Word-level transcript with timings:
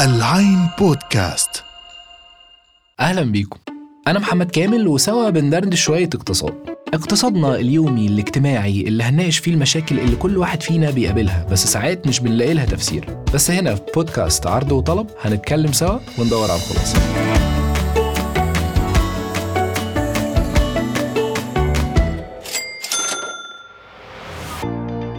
العين 0.00 0.68
بودكاست. 0.78 1.64
أهلا 3.00 3.22
بيكم. 3.22 3.58
أنا 4.08 4.18
محمد 4.18 4.50
كامل 4.50 4.88
وسوا 4.88 5.30
بندردش 5.30 5.80
شوية 5.82 6.10
اقتصاد. 6.14 6.54
اقتصادنا 6.94 7.54
اليومي 7.54 8.06
الاجتماعي 8.06 8.80
اللي 8.80 9.04
هنناقش 9.04 9.38
فيه 9.38 9.52
المشاكل 9.52 10.00
اللي 10.00 10.16
كل 10.16 10.38
واحد 10.38 10.62
فينا 10.62 10.90
بيقابلها 10.90 11.46
بس 11.50 11.66
ساعات 11.66 12.06
مش 12.06 12.20
بنلاقي 12.20 12.54
لها 12.54 12.64
تفسير. 12.64 13.22
بس 13.34 13.50
هنا 13.50 13.74
في 13.74 13.82
بودكاست 13.94 14.46
عرض 14.46 14.72
وطلب 14.72 15.06
هنتكلم 15.20 15.72
سوا 15.72 15.98
وندور 16.18 16.50
على 16.50 16.60
الخلاصة. 16.60 17.00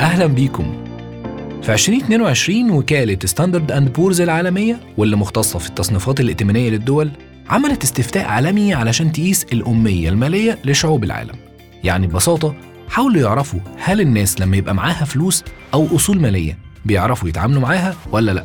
أهلا 0.01 0.25
بيكم. 0.25 0.90
في 1.71 1.75
2022 1.75 2.71
وكالة 2.71 3.17
ستاندرد 3.25 3.71
أند 3.71 3.93
بورز 3.93 4.21
العالمية 4.21 4.79
واللي 4.97 5.15
مختصة 5.15 5.59
في 5.59 5.69
التصنيفات 5.69 6.19
الائتمانية 6.19 6.69
للدول 6.69 7.11
عملت 7.49 7.83
استفتاء 7.83 8.25
عالمي 8.25 8.73
علشان 8.73 9.11
تقيس 9.11 9.43
الأمية 9.53 10.09
المالية 10.09 10.59
لشعوب 10.65 11.03
العالم. 11.03 11.35
يعني 11.83 12.07
ببساطة 12.07 12.55
حاولوا 12.89 13.21
يعرفوا 13.21 13.59
هل 13.77 14.01
الناس 14.01 14.41
لما 14.41 14.57
يبقى 14.57 14.75
معاها 14.75 15.05
فلوس 15.05 15.43
أو 15.73 15.87
أصول 15.95 16.19
مالية 16.21 16.57
بيعرفوا 16.85 17.29
يتعاملوا 17.29 17.61
معاها 17.61 17.95
ولا 18.11 18.31
لأ. 18.31 18.43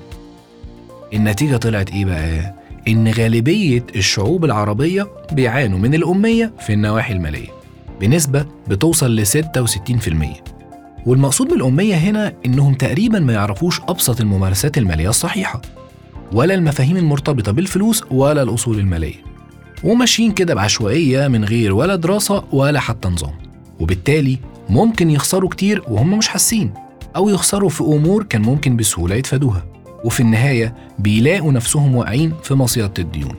النتيجة 1.15 1.57
طلعت 1.57 1.91
إيه 1.91 2.05
بقى؟ 2.05 2.55
إن 2.89 3.09
غالبية 3.09 3.87
الشعوب 3.97 4.45
العربية 4.45 5.07
بيعانوا 5.33 5.79
من 5.79 5.95
الأمية 5.95 6.53
في 6.61 6.73
النواحي 6.73 7.13
المالية 7.15 7.49
بنسبة 8.01 8.47
بتوصل 8.69 9.17
ل 9.17 9.27
66% 9.27 10.46
والمقصود 11.07 11.49
بالأمية 11.49 11.95
هنا 11.95 12.33
إنهم 12.47 12.75
تقريبا 12.75 13.19
ما 13.19 13.33
يعرفوش 13.33 13.81
أبسط 13.89 14.21
الممارسات 14.21 14.79
المالية 14.79 15.09
الصحيحة 15.09 15.63
ولا 16.33 16.55
المفاهيم 16.55 16.97
المرتبطة 16.97 17.53
بالفلوس 17.53 18.05
ولا 18.11 18.43
الأصول 18.43 18.79
المالية 18.79 19.15
وماشيين 19.85 20.33
كده 20.33 20.55
بعشوائية 20.55 21.29
من 21.29 21.45
غير 21.45 21.75
ولا 21.75 21.97
دراسة 21.97 22.45
ولا 22.53 22.81
حتى 22.81 23.09
نظام 23.09 23.35
وبالتالي 23.81 24.39
ممكن 24.69 25.11
يخسروا 25.11 25.51
كتير 25.51 25.83
وهم 25.89 26.19
مش 26.19 26.29
حاسين 26.29 26.75
أو 27.17 27.29
يخسروا 27.29 27.69
في 27.69 27.81
أمور 27.81 28.23
كان 28.23 28.43
ممكن 28.43 28.77
بسهولة 28.77 29.15
يتفادوها 29.15 29.65
وفي 30.05 30.21
النهاية 30.21 30.75
بيلاقوا 30.99 31.53
نفسهم 31.53 31.97
واقعين 31.97 32.33
في 32.43 32.55
مصيدة 32.55 32.93
الديون. 32.99 33.35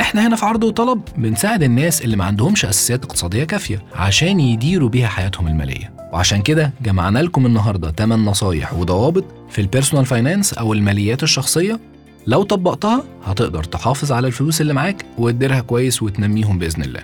إحنا 0.00 0.26
هنا 0.26 0.36
في 0.36 0.46
عرض 0.46 0.64
وطلب 0.64 1.00
بنساعد 1.16 1.62
الناس 1.62 2.02
اللي 2.02 2.16
ما 2.16 2.24
عندهمش 2.24 2.64
أساسيات 2.64 3.04
اقتصادية 3.04 3.44
كافية 3.44 3.82
عشان 3.94 4.40
يديروا 4.40 4.88
بيها 4.88 5.08
حياتهم 5.08 5.46
المالية. 5.48 5.93
وعشان 6.14 6.42
كده 6.42 6.72
جمعنا 6.82 7.18
لكم 7.18 7.46
النهارده 7.46 7.90
8 7.90 8.30
نصايح 8.30 8.74
وضوابط 8.74 9.24
في 9.50 9.60
ال 9.60 9.65
personal 9.65 10.06
finance 10.06 10.52
أو 10.52 10.72
الماليات 10.72 11.22
الشخصية. 11.22 11.80
لو 12.26 12.42
طبقتها 12.42 13.04
هتقدر 13.24 13.64
تحافظ 13.64 14.12
على 14.12 14.26
الفلوس 14.26 14.60
اللي 14.60 14.72
معاك 14.74 15.04
وتديرها 15.18 15.60
كويس 15.60 16.02
وتنميهم 16.02 16.58
بإذن 16.58 16.82
الله. 16.82 17.00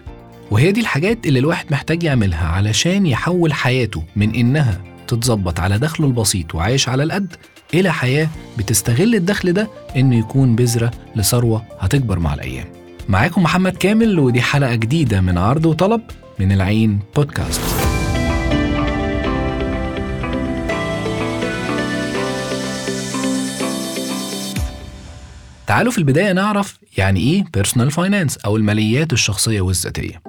وهي 0.51 0.73
دي 0.73 0.81
الحاجات 0.81 1.27
اللي 1.27 1.39
الواحد 1.39 1.67
محتاج 1.71 2.03
يعملها 2.03 2.47
علشان 2.47 3.07
يحول 3.07 3.53
حياته 3.53 4.03
من 4.17 4.35
إنها 4.35 4.81
تتظبط 5.07 5.61
على 5.61 5.79
دخله 5.79 6.07
البسيط 6.07 6.55
وعايش 6.55 6.89
على 6.89 7.03
القد 7.03 7.37
إلى 7.75 7.93
حياة 7.93 8.29
بتستغل 8.59 9.15
الدخل 9.15 9.53
ده 9.53 9.69
إنه 9.97 10.19
يكون 10.19 10.57
بذرة 10.57 10.91
لثروة 11.17 11.63
هتكبر 11.81 12.19
مع 12.19 12.35
الأيام. 12.35 12.67
معاكم 13.09 13.43
محمد 13.43 13.73
كامل 13.77 14.19
ودي 14.19 14.43
حلقة 14.43 14.75
جديدة 14.75 15.21
من 15.21 15.39
عرض 15.39 15.67
وطلب 15.67 16.01
من 16.39 16.53
العين 16.53 16.99
بودكاست. 17.17 17.61
تعالوا 25.71 25.93
في 25.93 25.99
البداية 25.99 26.33
نعرف 26.33 26.79
يعني 26.99 27.21
إيه 27.21 27.45
personal 27.55 27.91
finance 27.91 28.39
أو 28.39 28.57
الماليات 28.57 29.13
الشخصية 29.13 29.61
والذاتية. 29.61 30.23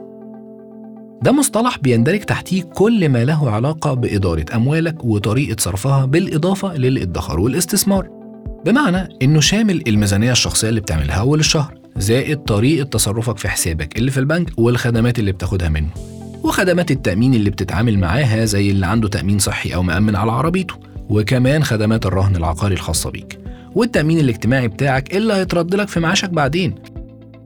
ده 1.22 1.32
مصطلح 1.32 1.78
بيندرج 1.78 2.20
تحتيه 2.20 2.64
كل 2.64 3.10
ما 3.10 3.26
له 3.26 3.50
علاقة 3.50 3.94
بإدارة 3.94 4.46
أموالك 4.56 5.04
وطريقة 5.06 5.56
صرفها 5.60 6.06
بالإضافة 6.06 6.78
للإدخار 6.78 7.40
والاستثمار. 7.40 8.10
بمعنى 8.66 9.10
إنه 9.22 9.40
شامل 9.40 9.84
الميزانية 9.88 10.32
الشخصية 10.32 10.70
اللي 10.70 10.82
بتعملها 10.82 11.16
أول 11.16 11.40
الشهر 11.40 11.78
زائد 11.98 12.38
طريقة 12.38 12.84
تصرفك 12.84 13.38
في 13.38 13.50
حسابك 13.50 13.98
اللي 13.98 14.12
في 14.12 14.20
البنك 14.20 14.50
والخدمات 14.58 15.20
اللي 15.20 15.32
بتاخدها 15.32 15.70
منه 15.70 15.90
وخدمات 16.44 16.92
التأمين 16.92 17.34
اللي 17.34 17.50
بتتعامل 17.50 18.00
معاها 18.00 18.46
زي 18.46 18.72
اللي 18.72 18.86
عنده 18.86 19.08
تأمين 19.08 19.40
صحي 19.40 19.76
أو 19.76 19.84
مأمن 19.84 20.16
على 20.16 20.32
عربيته 20.32 20.76
وكمان 21.10 21.64
خدمات 21.64 22.06
الرهن 22.06 22.36
العقاري 22.36 22.74
الخاصة 22.74 23.12
بيك. 23.12 23.51
والتأمين 23.76 24.20
الاجتماعي 24.20 24.68
بتاعك 24.68 25.16
اللي 25.16 25.34
هيترد 25.34 25.76
لك 25.76 25.88
في 25.88 26.00
معاشك 26.00 26.30
بعدين. 26.30 26.76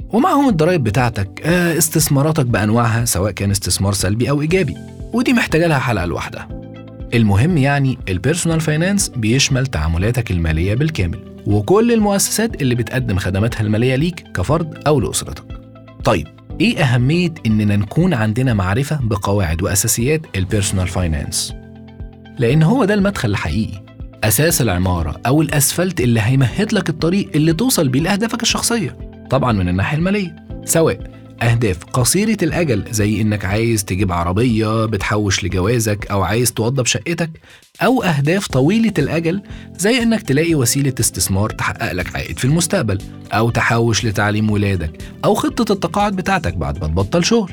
ومعهم 0.09 0.49
الضرايب 0.49 0.83
بتاعتك 0.83 1.41
آه، 1.45 1.77
استثماراتك 1.77 2.45
بأنواعها 2.45 3.05
سواء 3.05 3.31
كان 3.31 3.51
استثمار 3.51 3.93
سلبي 3.93 4.29
أو 4.29 4.41
إيجابي. 4.41 4.77
ودي 5.13 5.33
محتاجة 5.33 5.67
لها 5.67 5.79
حلقة 5.79 6.05
لوحدها. 6.05 6.47
المهم 7.13 7.57
يعني 7.57 7.97
personal 8.09 8.61
finance 8.61 9.09
بيشمل 9.09 9.67
تعاملاتك 9.67 10.31
المالية 10.31 10.73
بالكامل 10.75 11.19
وكل 11.47 11.91
المؤسسات 11.91 12.61
اللي 12.61 12.75
بتقدم 12.75 13.17
خدماتها 13.17 13.61
المالية 13.61 13.95
ليك 13.95 14.23
كفرد 14.33 14.83
أو 14.87 14.99
لأسرتك. 14.99 15.43
طيب 16.03 16.27
إيه 16.61 16.83
أهمية 16.83 17.33
إننا 17.45 17.75
نكون 17.75 18.13
عندنا 18.13 18.53
معرفة 18.53 18.99
بقواعد 19.03 19.61
وأساسيات 19.61 20.21
ال 20.35 20.41
personal 20.41 20.87
finance؟ 20.87 21.53
لأن 22.39 22.63
هو 22.63 22.85
ده 22.85 22.93
المدخل 22.93 23.29
الحقيقي. 23.29 23.84
أساس 24.27 24.61
العمارة 24.61 25.21
أو 25.25 25.41
الأسفلت 25.41 26.01
اللي 26.01 26.21
هيمهد 26.21 26.73
لك 26.73 26.89
الطريق 26.89 27.29
اللي 27.35 27.53
توصل 27.53 27.87
بيه 27.87 27.99
لأهدافك 27.99 28.41
الشخصية 28.41 28.97
طبعا 29.29 29.51
من 29.51 29.69
الناحية 29.69 29.97
المالية. 29.97 30.35
سواء 30.65 30.99
أهداف 31.41 31.83
قصيرة 31.83 32.37
الأجل 32.43 32.83
زي 32.91 33.21
إنك 33.21 33.45
عايز 33.45 33.85
تجيب 33.85 34.11
عربية 34.11 34.85
بتحوش 34.85 35.43
لجوازك 35.43 36.07
أو 36.11 36.23
عايز 36.23 36.53
توضب 36.53 36.85
شقتك 36.85 37.29
أو 37.81 38.03
أهداف 38.03 38.47
طويلة 38.47 38.93
الأجل 38.97 39.41
زي 39.77 40.03
إنك 40.03 40.21
تلاقي 40.21 40.55
وسيلة 40.55 40.93
استثمار 40.99 41.49
تحقق 41.49 41.91
لك 41.91 42.15
عائد 42.15 42.39
في 42.39 42.45
المستقبل 42.45 42.97
أو 43.33 43.49
تحوش 43.49 44.05
لتعليم 44.05 44.51
ولادك 44.51 44.91
أو 45.25 45.33
خطة 45.33 45.73
التقاعد 45.73 46.15
بتاعتك 46.15 46.53
بعد 46.53 46.81
ما 46.81 46.87
تبطل 46.87 47.25
شغل. 47.25 47.51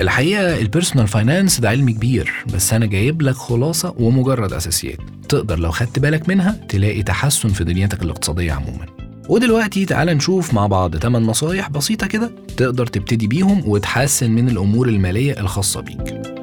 الحقيقة 0.00 0.60
ال 0.60 0.65
personal 0.65 1.08
finance 1.08 1.60
ده 1.60 1.68
علم 1.68 1.90
كبير 1.90 2.32
بس 2.54 2.72
أنا 2.72 2.86
جايب 2.86 3.22
لك 3.22 3.34
خلاصة 3.34 3.94
ومجرد 3.98 4.52
أساسيات. 4.52 4.98
تقدر 5.28 5.58
لو 5.58 5.70
خدت 5.70 5.98
بالك 5.98 6.28
منها 6.28 6.60
تلاقي 6.68 7.02
تحسن 7.02 7.48
في 7.48 7.64
دنيتك 7.64 8.02
الاقتصادية 8.02 8.52
عموما. 8.52 8.86
ودلوقتي 9.28 9.84
تعال 9.84 10.08
نشوف 10.08 10.54
مع 10.54 10.66
بعض 10.66 10.96
8 10.96 11.26
نصايح 11.26 11.70
بسيطة 11.70 12.06
كده 12.06 12.30
تقدر 12.56 12.86
تبتدي 12.86 13.26
بيهم 13.26 13.62
وتحسن 13.66 14.30
من 14.30 14.48
الأمور 14.48 14.88
المالية 14.88 15.40
الخاصة 15.40 15.80
بيك. 15.80 16.34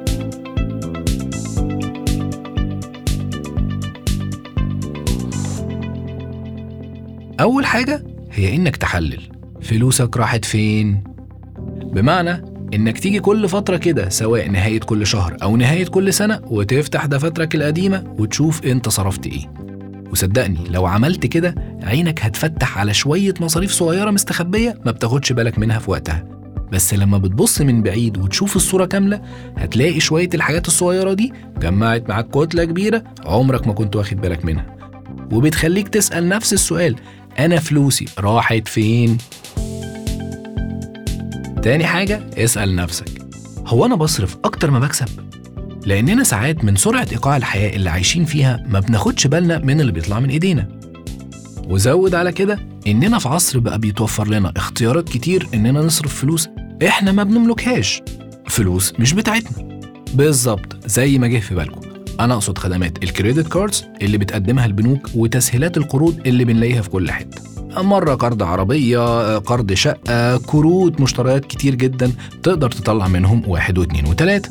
أول 7.40 7.66
حاجة 7.66 8.04
هي 8.32 8.56
إنك 8.56 8.76
تحلل. 8.76 9.20
فلوسك 9.62 10.16
راحت 10.16 10.44
فين؟ 10.44 11.04
بمعنى 11.82 12.51
إنك 12.74 12.98
تيجي 12.98 13.20
كل 13.20 13.48
فترة 13.48 13.76
كده 13.76 14.08
سواء 14.08 14.48
نهاية 14.48 14.80
كل 14.80 15.06
شهر 15.06 15.36
أو 15.42 15.56
نهاية 15.56 15.84
كل 15.86 16.14
سنة 16.14 16.40
وتفتح 16.44 17.06
دفاترك 17.06 17.54
القديمة 17.54 18.14
وتشوف 18.18 18.64
أنت 18.66 18.88
صرفت 18.88 19.26
إيه. 19.26 19.52
وصدقني 20.12 20.58
لو 20.70 20.86
عملت 20.86 21.26
كده 21.26 21.54
عينك 21.82 22.20
هتفتح 22.24 22.78
على 22.78 22.94
شوية 22.94 23.34
مصاريف 23.40 23.70
صغيرة 23.72 24.10
مستخبية 24.10 24.78
ما 24.86 24.92
بتاخدش 24.92 25.32
بالك 25.32 25.58
منها 25.58 25.78
في 25.78 25.90
وقتها. 25.90 26.24
بس 26.72 26.94
لما 26.94 27.18
بتبص 27.18 27.60
من 27.60 27.82
بعيد 27.82 28.18
وتشوف 28.18 28.56
الصورة 28.56 28.84
كاملة 28.84 29.20
هتلاقي 29.56 30.00
شوية 30.00 30.28
الحاجات 30.34 30.66
الصغيرة 30.66 31.12
دي 31.12 31.32
جمعت 31.62 32.08
معاك 32.08 32.28
كتلة 32.30 32.64
كبيرة 32.64 33.02
عمرك 33.26 33.66
ما 33.66 33.72
كنت 33.72 33.96
واخد 33.96 34.16
بالك 34.20 34.44
منها. 34.44 34.66
وبتخليك 35.32 35.88
تسأل 35.88 36.28
نفس 36.28 36.52
السؤال 36.52 36.96
أنا 37.38 37.58
فلوسي 37.60 38.04
راحت 38.18 38.68
فين؟ 38.68 39.18
تاني 41.62 41.86
حاجة 41.86 42.30
اسأل 42.38 42.76
نفسك 42.76 43.08
هو 43.66 43.86
أنا 43.86 43.94
بصرف 43.94 44.36
أكتر 44.44 44.70
ما 44.70 44.78
بكسب؟ 44.78 45.06
لأننا 45.86 46.24
ساعات 46.24 46.64
من 46.64 46.76
سرعة 46.76 47.06
إيقاع 47.12 47.36
الحياة 47.36 47.76
اللي 47.76 47.90
عايشين 47.90 48.24
فيها 48.24 48.64
ما 48.68 48.80
بناخدش 48.80 49.26
بالنا 49.26 49.58
من 49.58 49.80
اللي 49.80 49.92
بيطلع 49.92 50.20
من 50.20 50.30
إيدينا. 50.30 50.68
وزود 51.68 52.14
على 52.14 52.32
كده 52.32 52.58
إننا 52.86 53.18
في 53.18 53.28
عصر 53.28 53.58
بقى 53.58 53.78
بيتوفر 53.78 54.28
لنا 54.28 54.52
اختيارات 54.56 55.08
كتير 55.08 55.48
إننا 55.54 55.80
نصرف 55.80 56.20
فلوس 56.20 56.48
إحنا 56.86 57.12
ما 57.12 57.22
بنملكهاش. 57.22 58.02
فلوس 58.48 58.92
مش 59.00 59.12
بتاعتنا. 59.12 59.80
بالظبط 60.14 60.86
زي 60.86 61.18
ما 61.18 61.26
جه 61.26 61.38
في 61.38 61.54
بالكم. 61.54 61.80
أنا 62.20 62.34
أقصد 62.34 62.58
خدمات 62.58 63.02
ال 63.02 63.09
credit 63.09 63.48
cards 63.48 63.84
اللي 64.02 64.18
بتقدمها 64.18 64.66
البنوك 64.66 65.08
وتسهيلات 65.14 65.76
القروض 65.76 66.20
اللي 66.26 66.44
بنلاقيها 66.44 66.82
في 66.82 66.90
كل 66.90 67.10
حتة. 67.10 67.42
مرة 67.76 68.14
قرض 68.14 68.42
عربية 68.42 69.38
قرض 69.38 69.72
شقة 69.72 70.38
كروت 70.38 71.00
مشتريات 71.00 71.44
كتير 71.44 71.74
جدا 71.74 72.12
تقدر 72.42 72.70
تطلع 72.70 73.08
منهم 73.08 73.42
واحد 73.48 73.78
واثنين 73.78 74.06
وثلاثة 74.06 74.50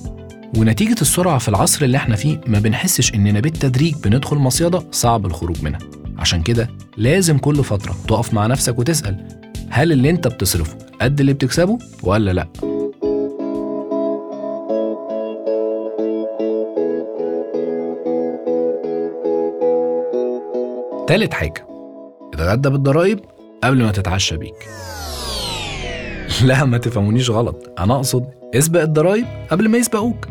ونتيجة 0.57 1.01
السرعة 1.01 1.38
في 1.38 1.50
العصر 1.50 1.85
اللي 1.85 1.97
إحنا 1.97 2.15
فيه 2.15 2.41
ما 2.47 2.59
بنحسش 2.59 3.13
إننا 3.13 3.39
بالتدريج 3.39 3.95
بندخل 4.03 4.38
مصيدة 4.38 4.83
صعب 4.91 5.25
الخروج 5.25 5.63
منها 5.63 5.79
عشان 6.18 6.41
كده 6.41 6.69
لازم 6.97 7.38
كل 7.38 7.63
فترة 7.63 7.95
تقف 8.07 8.33
مع 8.33 8.47
نفسك 8.47 8.79
وتسأل 8.79 9.27
هل 9.69 9.91
اللي 9.91 10.09
انت 10.09 10.27
بتصرفه 10.27 10.77
قد 11.01 11.19
اللي 11.19 11.33
بتكسبه 11.33 11.77
ولا 12.03 12.31
لأ؟ 12.33 12.47
تالت 21.07 21.33
حاجة 21.33 21.65
اتغدى 22.41 22.69
بالضرايب 22.69 23.19
قبل 23.63 23.83
ما 23.83 23.91
تتعشى 23.91 24.38
بيك. 24.38 24.67
لا 26.45 26.65
ما 26.65 26.77
تفهمونيش 26.77 27.29
غلط. 27.29 27.73
أنا 27.79 27.95
أقصد 27.95 28.25
اسبق 28.55 28.81
الضرايب 28.81 29.25
قبل 29.51 29.69
ما 29.69 29.77
يسبقوك. 29.77 30.27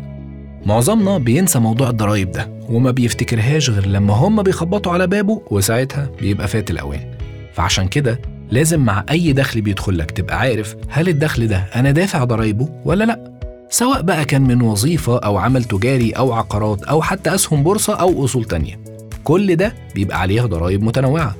معظمنا 0.65 1.17
بينسى 1.17 1.59
موضوع 1.59 1.89
الضرايب 1.89 2.31
ده 2.31 2.49
وما 2.69 2.91
بيفتكرهاش 2.91 3.69
غير 3.69 3.85
لما 3.87 4.13
هم 4.13 4.43
بيخبطوا 4.43 4.91
على 4.91 5.07
بابه 5.07 5.41
وساعتها 5.51 6.09
بيبقى 6.21 6.47
فات 6.47 6.71
الأوان. 6.71 7.11
فعشان 7.53 7.87
كده 7.87 8.19
لازم 8.51 8.79
مع 8.79 9.05
أي 9.11 9.33
دخل 9.33 9.61
بيدخل 9.61 9.97
لك 9.97 10.11
تبقى 10.11 10.39
عارف 10.39 10.75
هل 10.89 11.09
الدخل 11.09 11.47
ده 11.47 11.57
أنا 11.75 11.91
دافع 11.91 12.23
ضرايبه 12.23 12.69
ولا 12.85 13.03
لأ. 13.03 13.31
سواء 13.69 14.01
بقى 14.01 14.25
كان 14.25 14.41
من 14.41 14.61
وظيفة 14.61 15.17
أو 15.19 15.37
عمل 15.37 15.63
تجاري 15.63 16.11
أو 16.11 16.33
عقارات 16.33 16.83
أو 16.83 17.01
حتى 17.01 17.35
أسهم 17.35 17.63
بورصة 17.63 17.93
أو 17.93 18.25
أصول 18.25 18.45
تانية. 18.45 18.79
كل 19.23 19.55
ده 19.55 19.73
بيبقى 19.95 20.19
عليها 20.21 20.45
ضرايب 20.45 20.83
متنوعة. 20.83 21.35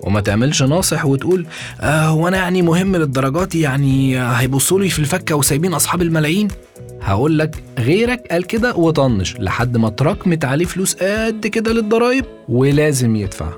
وما 0.00 0.20
تعملش 0.20 0.62
ناصح 0.62 1.06
وتقول 1.06 1.46
آه 1.80 2.06
هو 2.06 2.28
أنا 2.28 2.36
يعني 2.36 2.62
مهم 2.62 2.96
للدرجات 2.96 3.54
يعني 3.54 4.20
هيبصوا 4.20 4.80
لي 4.80 4.88
في 4.88 4.98
الفكة 4.98 5.34
وسايبين 5.34 5.74
أصحاب 5.74 6.02
الملايين؟ 6.02 6.48
هقول 7.02 7.38
لك 7.38 7.56
غيرك 7.78 8.26
قال 8.30 8.44
كده 8.46 8.74
وطنش 8.74 9.36
لحد 9.36 9.76
ما 9.76 9.88
اتراكمت 9.88 10.44
عليه 10.44 10.64
فلوس 10.64 10.94
قد 10.94 11.46
كده 11.46 11.72
للضرايب 11.72 12.24
ولازم 12.48 13.16
يدفع. 13.16 13.48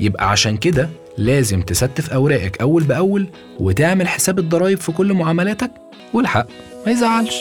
يبقى 0.00 0.30
عشان 0.30 0.56
كده 0.56 0.88
لازم 1.18 1.62
تستف 1.62 2.10
أوراقك 2.12 2.60
أول 2.60 2.82
بأول 2.82 3.26
وتعمل 3.58 4.08
حساب 4.08 4.38
الضرايب 4.38 4.78
في 4.78 4.92
كل 4.92 5.12
معاملاتك 5.14 5.70
والحق 6.14 6.46
ما 6.86 6.92
يزعلش. 6.92 7.34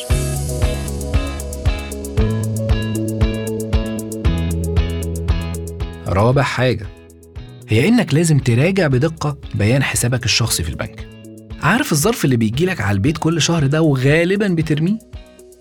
رابع 6.08 6.42
حاجة. 6.42 6.88
هي 7.70 7.88
إنك 7.88 8.14
لازم 8.14 8.40
تراجع 8.40 8.88
بدقة 8.88 9.38
بيان 9.56 9.84
حسابك 9.84 10.26
الشخصي 10.26 10.64
في 10.64 10.70
البنك. 10.70 11.08
عارف 11.62 11.92
الظرف 11.92 12.26
اللي 12.26 12.38
بيجيلك 12.38 12.82
على 12.82 12.96
البيت 12.96 13.18
كل 13.18 13.42
شهر 13.42 13.68
ده 13.68 13.82
وغالبا 13.82 14.48
بترميه؟ 14.48 15.00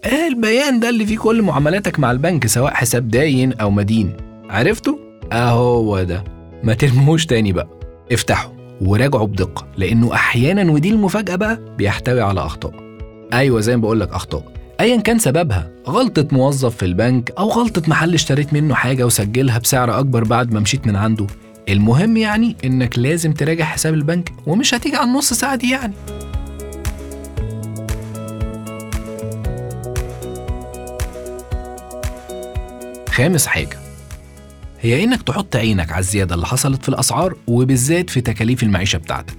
آه 0.04 0.28
البيان 0.28 0.80
ده 0.80 0.88
اللي 0.88 1.06
فيه 1.06 1.18
كل 1.18 1.42
معاملاتك 1.42 1.98
مع 1.98 2.10
البنك 2.10 2.46
سواء 2.46 2.74
حساب 2.74 3.08
داين 3.08 3.52
أو 3.52 3.70
مدين. 3.70 4.16
عرفته؟ 4.50 4.98
أهو 5.32 6.02
ده. 6.02 6.24
ما 6.62 6.74
ترموش 6.74 7.26
تاني 7.26 7.52
بقى. 7.52 7.68
افتحه 8.12 8.52
وراجعه 8.80 9.26
بدقة 9.26 9.66
لأنه 9.76 10.14
أحيانا 10.14 10.72
ودي 10.72 10.90
المفاجأة 10.90 11.36
بقى 11.36 11.60
بيحتوي 11.78 12.20
على 12.20 12.40
أخطاء. 12.40 12.72
أيوة 13.32 13.60
زي 13.60 13.76
ما 13.76 13.82
بقولك 13.82 14.12
أخطاء. 14.12 14.52
ايا 14.80 14.96
كان 14.96 15.18
سببها 15.18 15.70
غلطة 15.88 16.28
موظف 16.32 16.76
في 16.76 16.84
البنك 16.86 17.32
أو 17.38 17.48
غلطة 17.48 17.82
محل 17.88 18.14
اشتريت 18.14 18.52
منه 18.52 18.74
حاجة 18.74 19.06
وسجلها 19.06 19.58
بسعر 19.58 19.98
أكبر 19.98 20.24
بعد 20.24 20.52
ما 20.52 20.60
مشيت 20.60 20.86
من 20.86 20.96
عنده. 20.96 21.26
المهم 21.68 22.16
يعني 22.16 22.56
إنك 22.64 22.98
لازم 22.98 23.32
تراجع 23.32 23.64
حساب 23.64 23.94
البنك 23.94 24.32
ومش 24.46 24.74
هتيجي 24.74 24.96
على 24.96 25.06
النص 25.08 25.32
ساعة 25.32 25.56
دي 25.56 25.70
يعني. 25.70 25.94
خامس 33.08 33.46
حاجة 33.46 33.78
هي 34.80 35.04
إنك 35.04 35.22
تحط 35.22 35.56
عينك 35.56 35.92
على 35.92 36.00
الزيادة 36.00 36.34
اللي 36.34 36.46
حصلت 36.46 36.82
في 36.82 36.88
الأسعار 36.88 37.36
وبالذات 37.46 38.10
في 38.10 38.20
تكاليف 38.20 38.62
المعيشة 38.62 38.96
بتاعتك. 38.96 39.36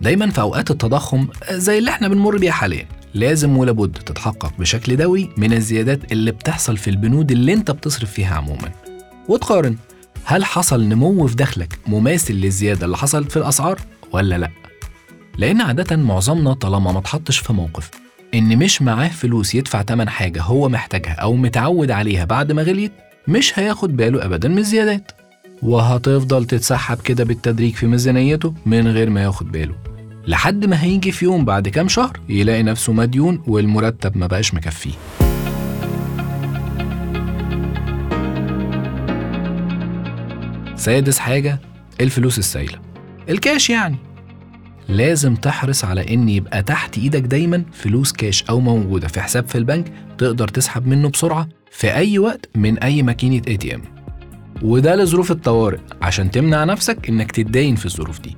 دايما 0.00 0.30
في 0.30 0.40
أوقات 0.40 0.70
التضخم 0.70 1.28
زي 1.50 1.78
اللي 1.78 1.90
إحنا 1.90 2.08
بنمر 2.08 2.36
بيها 2.38 2.52
حاليا 2.52 2.86
لازم 3.14 3.56
ولابد 3.56 3.92
تتحقق 3.92 4.52
بشكل 4.58 4.96
دوري 4.96 5.30
من 5.36 5.52
الزيادات 5.52 6.12
اللي 6.12 6.32
بتحصل 6.32 6.76
في 6.76 6.90
البنود 6.90 7.32
اللي 7.32 7.52
أنت 7.52 7.70
بتصرف 7.70 8.10
فيها 8.12 8.34
عموما. 8.36 8.72
وتقارن 9.28 9.76
هل 10.28 10.44
حصل 10.44 10.88
نمو 10.88 11.26
في 11.26 11.36
دخلك 11.36 11.78
مماثل 11.86 12.34
للزيادة 12.34 12.86
اللي 12.86 12.96
حصلت 12.96 13.30
في 13.30 13.36
الأسعار 13.36 13.80
ولا 14.12 14.38
لأ؟ 14.38 14.50
لأن 15.38 15.60
عادة 15.60 15.96
معظمنا 15.96 16.52
طالما 16.52 16.92
ما 16.92 16.98
اتحطش 16.98 17.38
في 17.38 17.52
موقف 17.52 17.90
إن 18.34 18.58
مش 18.58 18.82
معاه 18.82 19.08
فلوس 19.08 19.54
يدفع 19.54 19.82
تمن 19.82 20.08
حاجة 20.08 20.42
هو 20.42 20.68
محتاجها 20.68 21.12
أو 21.12 21.34
متعود 21.36 21.90
عليها 21.90 22.24
بعد 22.24 22.52
ما 22.52 22.62
غليت 22.62 22.92
مش 23.28 23.58
هياخد 23.58 23.96
باله 23.96 24.24
أبدا 24.24 24.48
من 24.48 24.58
الزيادات. 24.58 25.12
وهتفضل 25.62 26.44
تتسحب 26.44 27.00
كده 27.00 27.24
بالتدريج 27.24 27.74
في 27.74 27.86
ميزانيته 27.86 28.54
من 28.66 28.88
غير 28.88 29.10
ما 29.10 29.22
ياخد 29.22 29.52
باله 29.52 29.74
لحد 30.26 30.64
ما 30.66 30.82
هيجي 30.82 31.12
في 31.12 31.24
يوم 31.24 31.44
بعد 31.44 31.68
كام 31.68 31.88
شهر 31.88 32.20
يلاقي 32.28 32.62
نفسه 32.62 32.92
مديون 32.92 33.42
والمرتب 33.46 34.16
ما 34.16 34.26
بقاش 34.26 34.54
مكفيه. 34.54 35.25
سادس 40.86 41.18
حاجة 41.18 41.60
الفلوس 42.00 42.38
السايلة. 42.38 42.78
الكاش 43.28 43.70
يعني. 43.70 43.96
لازم 44.88 45.34
تحرص 45.34 45.84
على 45.84 46.14
إن 46.14 46.28
يبقى 46.28 46.62
تحت 46.62 46.98
إيدك 46.98 47.20
دايما 47.20 47.64
فلوس 47.72 48.12
كاش 48.12 48.42
أو 48.42 48.60
موجودة 48.60 49.08
في 49.08 49.20
حساب 49.20 49.48
في 49.48 49.58
البنك 49.58 49.92
تقدر 50.18 50.48
تسحب 50.48 50.86
منه 50.86 51.08
بسرعة 51.08 51.48
في 51.70 51.94
أي 51.94 52.18
وقت 52.18 52.48
من 52.54 52.78
أي 52.78 53.02
ماكينة 53.02 53.42
ATM 53.48 53.82
وده 54.62 54.96
لظروف 54.96 55.30
الطوارئ 55.30 55.78
عشان 56.02 56.30
تمنع 56.30 56.64
نفسك 56.64 57.08
إنك 57.08 57.32
تتداين 57.32 57.76
في 57.76 57.86
الظروف 57.86 58.20
دي. 58.20 58.36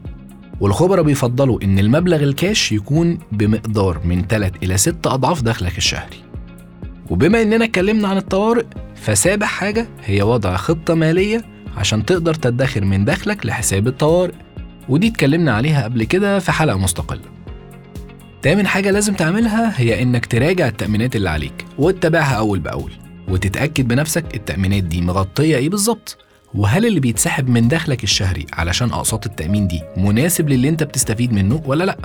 والخبراء 0.61 1.03
بيفضلوا 1.03 1.63
إن 1.63 1.79
المبلغ 1.79 2.23
الكاش 2.23 2.73
يكون 2.73 3.19
بمقدار 3.33 4.01
من 4.05 4.27
3 4.27 4.59
إلى 4.63 4.77
6 4.77 5.15
أضعاف 5.15 5.43
دخلك 5.43 5.79
الشهري. 5.79 6.17
وبما 7.11 7.43
إننا 7.43 7.65
اتكلمنا 7.65 8.09
عن 8.09 8.17
الطوارئ 8.17 8.65
فسابع 8.95 9.47
حاجة 9.47 9.89
هي 10.05 10.23
وضع 10.23 10.57
خطة 10.57 10.95
مالية 10.95 11.58
عشان 11.79 12.05
تقدر 12.07 12.35
تدخر 12.35 12.85
من 12.85 13.05
دخلك 13.05 13.47
لحساب 13.47 13.87
الطوارئ. 13.89 14.33
ودي 14.89 15.09
اتكلمنا 15.09 15.53
عليها 15.53 15.85
قبل 15.85 16.05
كده 16.05 16.39
في 16.39 16.53
حلقة 16.53 16.79
مستقلة. 16.79 17.21
تامن 18.43 18.67
حاجة 18.67 18.91
لازم 18.91 19.15
تعملها 19.15 19.73
هي 19.81 20.03
إنك 20.03 20.27
تراجع 20.27 20.69
التأمينات 20.69 21.17
اللي 21.17 21.31
عليك 21.31 21.67
وتتابعها 21.79 22.35
أول 22.35 22.59
بأول 22.59 22.93
وتتأكد 23.29 23.89
بنفسك 23.89 24.35
التأمينات 24.35 24.83
دي 24.83 25.01
مغطية 25.01 25.57
إيه 25.57 25.69
بالظبط 25.69 26.19
وهل 26.55 26.87
اللي 26.87 27.01
بيتسحب 27.01 27.49
من 27.49 27.69
دخلك 27.69 28.05
الشهري 28.05 28.47
علشان 28.53 28.91
أقساط 28.91 29.27
التأمين 29.27 29.67
دي 29.69 29.81
مناسب 29.97 30.49
للي 30.49 30.69
أنت 30.69 30.83
بتستفيد 30.83 31.33
منه 31.33 31.63
ولا 31.67 31.85
لأ؟ 31.85 31.99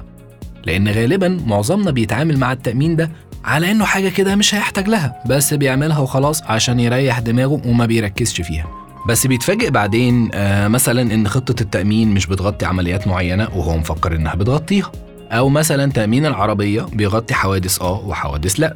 لأن 0.66 0.88
غالبا 0.88 1.28
معظمنا 1.46 1.92
بيتعامل 1.92 2.38
مع 2.38 2.52
التأمين 2.52 2.96
ده 2.96 3.12
على 3.46 3.72
إنه 3.72 3.86
حاجة 3.86 4.10
كده 4.10 4.36
مش 4.36 4.56
هيحتاج 4.56 4.88
لها 4.88 5.24
بس 5.26 5.54
بيعملها 5.54 6.00
وخلاص 6.00 6.44
عشان 6.44 6.80
يريح 6.80 7.20
دماغه 7.20 7.62
وما 7.66 7.86
بيركزش 7.86 8.42
فيها. 8.42 8.83
بس 9.08 9.28
بيتفاجئ 9.28 9.70
بعدين 9.72 10.30
آه 10.34 10.68
مثلا 10.68 11.02
إن 11.14 11.28
خطة 11.28 11.62
التأمين 11.62 12.14
مش 12.14 12.28
بتغطي 12.28 12.66
عمليات 12.66 13.08
معينة 13.08 13.44
وهو 13.56 13.78
مفكر 13.78 14.16
إنها 14.16 14.36
بتغطيها. 14.36 14.92
أو 15.32 15.50
مثلا 15.50 15.92
تأمين 15.92 16.26
العربية 16.26 16.82
بيغطي 16.82 17.34
حوادث 17.34 17.82
آه 17.82 18.06
وحوادث 18.08 18.60
لأ. 18.60 18.76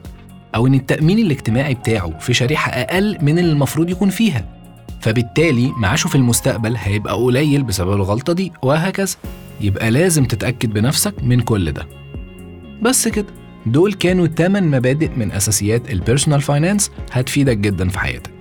أو 0.56 0.68
إن 0.68 0.74
التأمين 0.74 1.20
الاجتماعي 1.20 1.74
بتاعه 1.74 2.20
في 2.20 2.34
شريحة 2.34 2.72
أقل 2.72 3.18
من 3.22 3.40
اللي 3.40 3.52
المفروض 3.52 3.90
يكون 3.90 4.10
فيها. 4.10 4.46
فبالتالي 5.02 5.72
معاشه 5.78 6.08
في 6.08 6.16
المستقبل 6.16 6.76
هيبقى 6.78 7.16
قليل 7.16 7.64
بسبب 7.64 7.94
الغلطة 7.94 8.34
دي 8.34 8.52
وهكذا. 8.62 9.16
يبقى 9.62 9.92
لازم 9.92 10.26
تتأكد 10.26 10.74
بنفسك 10.74 11.14
من 11.24 11.40
كل 11.42 11.72
ده. 11.72 11.88
بس 12.82 13.08
كده. 13.08 13.26
دول 13.66 13.94
كانوا 13.94 14.28
8 14.28 14.68
مبادئ 14.78 15.10
من 15.18 15.32
أساسيات 15.32 15.92
ال 15.92 15.97
personal 15.97 16.42
finance 16.42 16.92
هتفيدك 17.12 17.58
جدا 17.58 17.90
في 17.90 18.00
حياتك. 18.00 18.37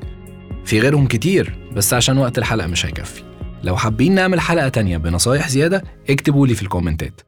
في 0.66 0.80
غيرهم 0.80 1.06
كتير 1.06 1.58
بس 1.73 1.94
عشان 1.94 2.18
وقت 2.18 2.38
الحلقة 2.38 2.66
مش 2.66 2.87
هيكفي. 2.87 3.23
لو 3.62 3.76
حابين 3.76 4.14
نعمل 4.14 4.40
حلقة 4.40 4.68
تانية 4.68 4.96
بنصايح 4.96 5.49
زيادة 5.49 5.85
اكتبوا 6.11 6.46
لي 6.46 6.54
في 6.54 6.62
ال 6.62 6.68
commentات. 6.68 7.21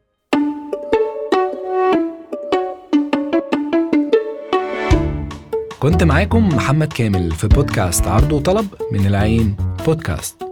كنت 5.81 6.03
معاكم 6.03 6.49
محمد 6.49 6.93
كامل 6.93 7.31
في 7.31 7.49
بودكاست 7.49 8.07
عرض 8.07 8.33
وطلب 8.33 8.67
من 8.93 9.07
العين 9.07 9.57
بودكاست. 9.87 10.43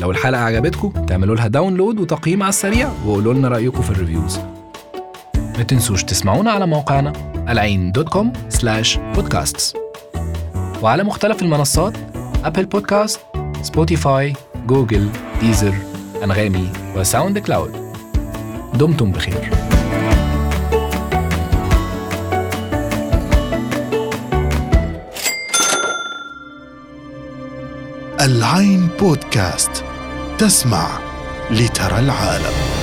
لو 0.00 0.10
الحلقة 0.10 0.40
عجبتكم 0.40 1.06
تعملوا 1.06 1.36
لها 1.36 1.46
download 1.48 2.00
وتقييم 2.00 2.42
على 2.42 2.48
السريع 2.48 2.92
وقولوا 3.06 3.34
لنا 3.34 3.48
رأيكم 3.48 3.82
في 3.82 3.90
ال 3.90 3.95
reviews. 3.95 4.38
ما 5.34 5.62
تنسوش 5.62 6.04
تسمعونا 6.04 6.50
على 6.50 6.66
موقعنا 6.66 7.12
العين 7.48 7.92
dot 7.92 8.08
com 8.08 8.32
slash 8.48 8.96
podcasts 8.96 9.74
وعلى 10.82 11.04
مختلف 11.04 11.42
المنصات 11.42 11.96
أبل 12.44 12.64
بودكاست 12.64 13.20
سبوتيفاي 13.62 14.32
جوجل 14.66 15.08
ديزر 15.40 15.74
أنغامي 16.24 16.72
وساوند 16.96 17.38
كلاود 17.38 17.92
دمتم 18.74 19.12
بخير. 19.12 19.50
العين 28.20 28.88
بودكاست 29.00 29.84
تسمع 30.38 30.86
لترى 31.50 31.98
العالم. 31.98 32.73